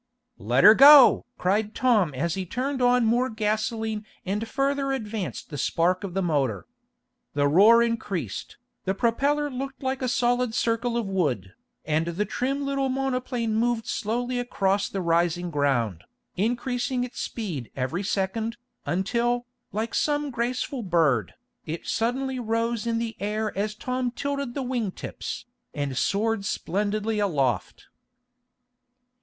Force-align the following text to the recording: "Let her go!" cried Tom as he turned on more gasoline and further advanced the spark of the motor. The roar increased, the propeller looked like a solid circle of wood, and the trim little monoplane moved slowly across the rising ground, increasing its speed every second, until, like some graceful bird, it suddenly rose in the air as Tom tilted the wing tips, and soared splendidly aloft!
"Let 0.39 0.63
her 0.63 0.73
go!" 0.73 1.27
cried 1.37 1.75
Tom 1.75 2.15
as 2.15 2.33
he 2.33 2.43
turned 2.43 2.81
on 2.81 3.05
more 3.05 3.29
gasoline 3.29 4.03
and 4.25 4.47
further 4.47 4.91
advanced 4.91 5.51
the 5.51 5.59
spark 5.59 6.03
of 6.03 6.15
the 6.15 6.23
motor. 6.23 6.65
The 7.35 7.47
roar 7.47 7.83
increased, 7.83 8.57
the 8.85 8.95
propeller 8.95 9.47
looked 9.51 9.83
like 9.83 10.01
a 10.01 10.07
solid 10.09 10.55
circle 10.55 10.97
of 10.97 11.05
wood, 11.05 11.53
and 11.85 12.07
the 12.07 12.25
trim 12.25 12.65
little 12.65 12.89
monoplane 12.89 13.53
moved 13.53 13.85
slowly 13.85 14.39
across 14.39 14.89
the 14.89 15.03
rising 15.03 15.51
ground, 15.51 16.05
increasing 16.35 17.03
its 17.03 17.19
speed 17.21 17.69
every 17.75 18.01
second, 18.01 18.57
until, 18.87 19.45
like 19.71 19.93
some 19.93 20.31
graceful 20.31 20.81
bird, 20.81 21.35
it 21.67 21.85
suddenly 21.85 22.39
rose 22.39 22.87
in 22.87 22.97
the 22.97 23.15
air 23.19 23.55
as 23.55 23.75
Tom 23.75 24.09
tilted 24.09 24.55
the 24.55 24.63
wing 24.63 24.89
tips, 24.89 25.45
and 25.75 25.95
soared 25.95 26.43
splendidly 26.43 27.19
aloft! 27.19 27.85